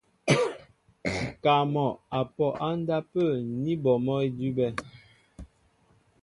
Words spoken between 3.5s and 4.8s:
ní bɔ mɔ́ idʉ́bɛ̄.